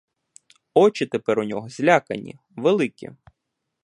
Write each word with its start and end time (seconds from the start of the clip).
Очі 0.73 1.05
тепер 1.05 1.39
у 1.39 1.43
нього 1.43 1.69
злякані, 1.69 2.39
великі. 2.49 3.09